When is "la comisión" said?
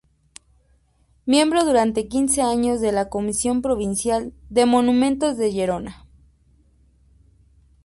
2.91-3.61